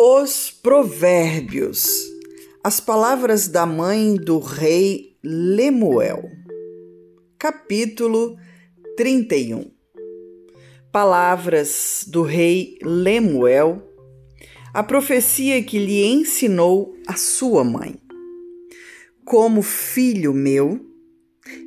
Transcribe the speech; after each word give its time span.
Os 0.00 0.52
Provérbios. 0.52 2.04
As 2.62 2.78
palavras 2.78 3.48
da 3.48 3.66
mãe 3.66 4.14
do 4.14 4.38
rei 4.38 5.16
Lemuel. 5.24 6.22
Capítulo 7.36 8.36
31. 8.96 9.72
Palavras 10.92 12.04
do 12.06 12.22
rei 12.22 12.78
Lemuel. 12.80 13.82
A 14.72 14.84
profecia 14.84 15.60
que 15.64 15.80
lhe 15.80 16.04
ensinou 16.04 16.94
a 17.08 17.16
sua 17.16 17.64
mãe. 17.64 18.00
Como 19.24 19.62
filho 19.62 20.32
meu, 20.32 20.78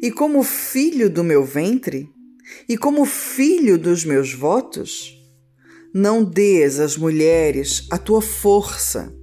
e 0.02 0.10
como 0.10 0.42
filho 0.42 1.10
do 1.10 1.22
meu 1.22 1.44
ventre, 1.44 2.10
e 2.70 2.78
como 2.78 3.04
filho 3.04 3.78
dos 3.78 4.06
meus 4.06 4.34
votos, 4.34 5.21
não 5.94 6.24
dês 6.24 6.80
às 6.80 6.96
mulheres 6.96 7.86
a 7.90 7.98
tua 7.98 8.22
força, 8.22 9.14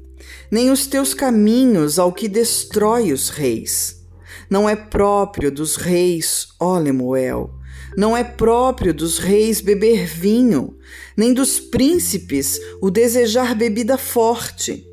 nem 0.50 0.70
os 0.70 0.86
teus 0.86 1.14
caminhos 1.14 1.98
ao 1.98 2.12
que 2.12 2.28
destrói 2.28 3.12
os 3.12 3.30
reis. 3.30 4.04
Não 4.50 4.68
é 4.68 4.76
próprio 4.76 5.50
dos 5.50 5.76
reis, 5.76 6.48
ó 6.60 6.78
Lemuel, 6.78 7.54
não 7.96 8.16
é 8.16 8.22
próprio 8.22 8.92
dos 8.92 9.18
reis 9.18 9.60
beber 9.60 10.06
vinho, 10.06 10.76
nem 11.16 11.32
dos 11.32 11.58
príncipes 11.58 12.60
o 12.80 12.90
desejar 12.90 13.54
bebida 13.54 13.96
forte, 13.96 14.86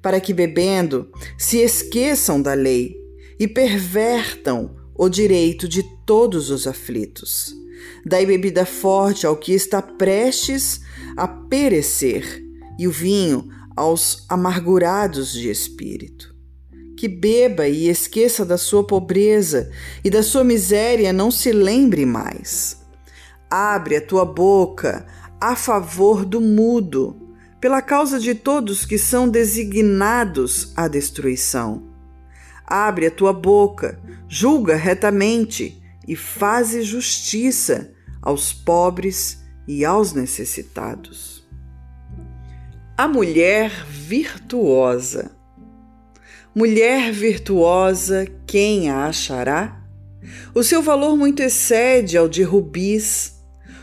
para 0.00 0.20
que 0.20 0.32
bebendo 0.32 1.10
se 1.36 1.58
esqueçam 1.58 2.40
da 2.40 2.54
lei 2.54 2.96
e 3.38 3.46
pervertam 3.46 4.76
o 4.94 5.08
direito 5.08 5.68
de 5.68 5.82
todos 6.06 6.50
os 6.50 6.66
aflitos. 6.66 7.54
Dai 8.04 8.24
bebida 8.24 8.64
forte 8.64 9.26
ao 9.26 9.36
que 9.36 9.52
está 9.52 9.80
prestes 9.80 10.80
a 11.16 11.26
perecer, 11.26 12.42
e 12.78 12.86
o 12.86 12.90
vinho 12.90 13.48
aos 13.76 14.24
amargurados 14.28 15.32
de 15.32 15.50
espírito. 15.50 16.34
Que 16.96 17.08
beba 17.08 17.68
e 17.68 17.88
esqueça 17.88 18.44
da 18.44 18.56
sua 18.56 18.84
pobreza 18.84 19.70
e 20.02 20.08
da 20.08 20.22
sua 20.22 20.42
miséria 20.42 21.12
não 21.12 21.30
se 21.30 21.52
lembre 21.52 22.06
mais. 22.06 22.80
Abre 23.50 23.96
a 23.96 24.00
tua 24.00 24.24
boca 24.24 25.06
a 25.40 25.54
favor 25.54 26.24
do 26.24 26.40
mudo, 26.40 27.34
pela 27.60 27.82
causa 27.82 28.18
de 28.18 28.34
todos 28.34 28.86
que 28.86 28.96
são 28.96 29.28
designados 29.28 30.72
à 30.74 30.88
destruição. 30.88 31.82
Abre 32.66 33.06
a 33.06 33.10
tua 33.10 33.32
boca, 33.32 34.00
julga 34.28 34.74
retamente 34.74 35.82
e 36.06 36.14
faze 36.14 36.82
justiça 36.82 37.92
aos 38.22 38.52
pobres 38.52 39.42
e 39.66 39.84
aos 39.84 40.12
necessitados. 40.12 41.44
A 42.96 43.06
mulher 43.06 43.84
virtuosa. 43.86 45.30
Mulher 46.54 47.12
virtuosa, 47.12 48.26
quem 48.46 48.88
a 48.88 49.06
achará? 49.06 49.82
O 50.54 50.62
seu 50.62 50.82
valor 50.82 51.16
muito 51.16 51.42
excede 51.42 52.16
ao 52.16 52.28
de 52.28 52.42
rubis. 52.42 53.34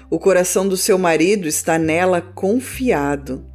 O 0.10 0.18
coração 0.18 0.68
do 0.68 0.76
seu 0.76 0.98
marido 0.98 1.48
está 1.48 1.78
nela 1.78 2.22
confiado. 2.22 3.46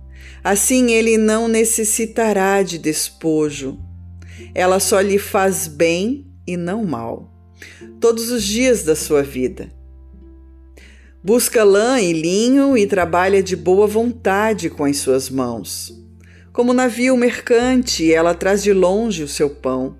Assim 0.42 0.92
ele 0.92 1.18
não 1.18 1.48
necessitará 1.48 2.62
de 2.62 2.78
despojo. 2.78 3.78
Ela 4.54 4.78
só 4.78 5.00
lhe 5.00 5.18
faz 5.18 5.66
bem 5.66 6.26
e 6.46 6.56
não 6.56 6.84
mal, 6.84 7.32
todos 8.00 8.30
os 8.30 8.42
dias 8.44 8.82
da 8.84 8.94
sua 8.94 9.22
vida. 9.22 9.70
Busca 11.22 11.64
lã 11.64 12.00
e 12.00 12.12
linho 12.12 12.78
e 12.78 12.86
trabalha 12.86 13.42
de 13.42 13.56
boa 13.56 13.86
vontade 13.86 14.70
com 14.70 14.84
as 14.84 14.98
suas 14.98 15.28
mãos. 15.28 15.92
Como 16.52 16.72
navio 16.72 17.16
mercante, 17.16 18.12
ela 18.12 18.34
traz 18.34 18.62
de 18.62 18.72
longe 18.72 19.22
o 19.22 19.28
seu 19.28 19.50
pão. 19.50 19.96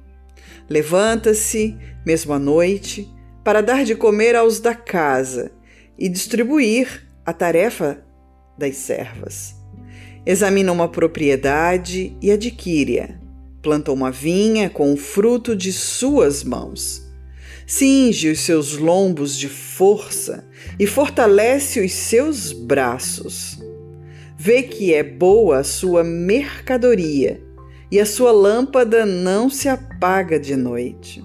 Levanta-se, 0.69 1.77
mesmo 2.07 2.33
à 2.33 2.39
noite, 2.39 3.09
para 3.43 3.61
dar 3.61 3.85
de 3.85 3.95
comer 3.95 4.37
aos 4.37 4.61
da 4.61 4.75
casa 4.75 5.51
e 5.99 6.09
distribuir 6.09 7.05
a 7.27 7.33
tarefa 7.33 8.05
das 8.57 8.77
servas. 8.77 9.57
Examina 10.25 10.71
uma 10.71 10.89
propriedade 10.89 12.17
e 12.23 12.31
adquire-a. 12.31 13.19
Planta 13.61 13.91
uma 13.91 14.11
vinha 14.11 14.71
com 14.71 14.93
o 14.93 14.97
fruto 14.97 15.57
de 15.57 15.73
suas 15.73 16.45
mãos 16.45 17.08
cinge 17.69 18.31
os 18.31 18.41
seus 18.41 18.79
lombos 18.79 19.37
de 19.37 19.47
força 19.47 20.49
e 20.81 20.87
fortalece 20.87 21.85
os 21.85 21.93
seus 21.93 22.51
braços. 22.51 23.59
Vê 24.39 24.63
que 24.63 24.95
é 24.95 25.03
boa 25.03 25.59
a 25.59 25.65
sua 25.65 26.03
mercadoria 26.03 27.43
e 27.93 28.01
a 28.01 28.07
sua 28.07 28.33
lâmpada 28.33 29.05
não 29.05 29.51
se 29.51 29.69
apaga 29.69 30.41
de 30.41 30.57
noite. 30.57 31.23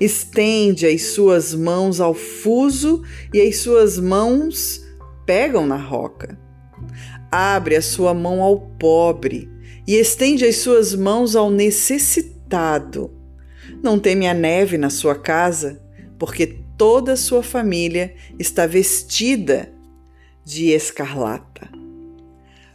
Estende 0.00 0.86
as 0.86 1.02
suas 1.02 1.54
mãos 1.54 2.00
ao 2.00 2.14
fuso 2.14 3.02
e 3.32 3.40
as 3.40 3.58
suas 3.58 3.96
mãos 3.96 4.84
pegam 5.24 5.66
na 5.68 5.76
roca. 5.76 6.36
Abre 7.30 7.76
a 7.76 7.82
sua 7.82 8.12
mão 8.12 8.42
ao 8.42 8.58
pobre 8.58 9.48
e 9.86 9.94
estende 9.94 10.44
as 10.44 10.56
suas 10.56 10.96
mãos 10.96 11.36
ao 11.36 11.48
necessitado. 11.48 13.15
Não 13.82 13.98
teme 13.98 14.26
a 14.26 14.34
neve 14.34 14.78
na 14.78 14.90
sua 14.90 15.14
casa, 15.14 15.82
porque 16.18 16.58
toda 16.76 17.12
a 17.12 17.16
sua 17.16 17.42
família 17.42 18.14
está 18.38 18.66
vestida 18.66 19.72
de 20.44 20.70
escarlata. 20.70 21.68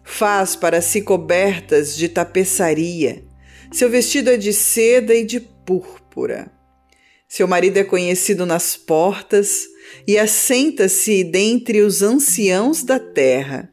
Faz 0.03 0.55
para 0.55 0.81
si 0.81 1.01
cobertas 1.01 1.95
de 1.95 2.09
tapeçaria, 2.09 3.23
seu 3.71 3.89
vestido 3.89 4.29
é 4.29 4.35
de 4.35 4.51
seda 4.51 5.15
e 5.15 5.23
de 5.23 5.39
púrpura. 5.39 6.51
Seu 7.27 7.47
marido 7.47 7.77
é 7.77 7.83
conhecido 7.85 8.45
nas 8.45 8.75
portas 8.75 9.65
e 10.05 10.17
assenta-se 10.17 11.23
dentre 11.23 11.81
os 11.81 12.01
anciãos 12.01 12.83
da 12.83 12.99
terra. 12.99 13.71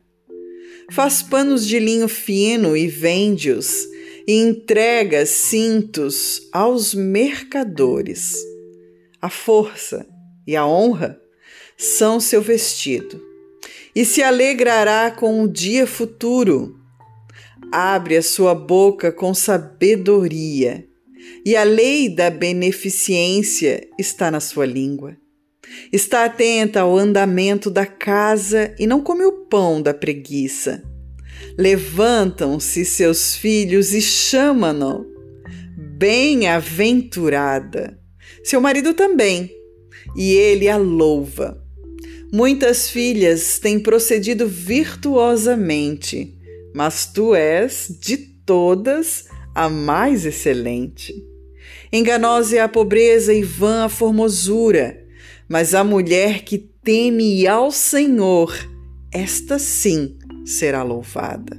Faz 0.92 1.20
panos 1.20 1.66
de 1.66 1.80
linho 1.80 2.06
fino 2.06 2.76
e 2.76 2.86
vende-os 2.86 3.88
e 4.28 4.34
entrega 4.34 5.24
cintos 5.24 6.50
aos 6.52 6.92
mercadores. 6.92 8.36
A 9.22 9.30
força 9.30 10.06
e 10.46 10.54
a 10.54 10.66
honra 10.66 11.18
são 11.78 12.20
seu 12.20 12.42
vestido, 12.42 13.24
e 13.94 14.04
se 14.04 14.22
alegrará 14.22 15.10
com 15.10 15.42
o 15.42 15.48
dia 15.48 15.86
futuro. 15.86 16.78
Abre 17.72 18.18
a 18.18 18.22
sua 18.22 18.54
boca 18.54 19.10
com 19.10 19.32
sabedoria, 19.32 20.86
e 21.42 21.56
a 21.56 21.64
lei 21.64 22.10
da 22.10 22.28
beneficência 22.28 23.88
está 23.98 24.30
na 24.30 24.40
sua 24.40 24.66
língua. 24.66 25.16
Está 25.90 26.26
atenta 26.26 26.80
ao 26.80 26.98
andamento 26.98 27.70
da 27.70 27.86
casa 27.86 28.74
e 28.78 28.86
não 28.86 29.00
come 29.00 29.24
o 29.24 29.46
pão 29.46 29.80
da 29.80 29.94
preguiça 29.94 30.82
Levantam-se 31.56 32.84
seus 32.84 33.34
filhos 33.34 33.92
e 33.92 34.00
chamam-no 34.00 35.18
bem-aventurada. 35.98 37.98
Seu 38.44 38.60
marido 38.60 38.94
também, 38.94 39.50
e 40.16 40.32
ele 40.32 40.68
a 40.68 40.76
louva. 40.76 41.60
Muitas 42.32 42.88
filhas 42.88 43.58
têm 43.58 43.80
procedido 43.80 44.46
virtuosamente, 44.46 46.38
mas 46.74 47.06
tu 47.06 47.34
és, 47.34 47.92
de 48.00 48.16
todas, 48.16 49.24
a 49.54 49.68
mais 49.68 50.24
excelente. 50.24 51.12
Enganosa 51.92 52.56
é 52.56 52.60
a 52.60 52.68
pobreza 52.68 53.34
e 53.34 53.42
vã 53.42 53.84
a 53.84 53.88
formosura, 53.88 55.04
mas 55.48 55.74
a 55.74 55.82
mulher 55.82 56.44
que 56.44 56.58
teme 56.58 57.46
ao 57.46 57.72
Senhor, 57.72 58.54
esta 59.12 59.58
sim 59.58 60.16
será 60.48 60.82
louvada. 60.82 61.56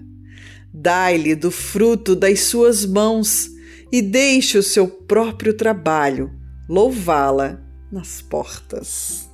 Dai-lhe 0.74 1.36
do 1.36 1.52
fruto 1.52 2.16
das 2.16 2.42
suas 2.42 2.86
mãos 2.86 3.50
e 3.92 4.02
deixe 4.02 4.58
o 4.58 4.64
seu 4.64 4.88
próprio 4.88 5.54
trabalho 5.54 6.32
louvá-la 6.68 7.60
nas 7.92 8.22
portas. 8.22 9.29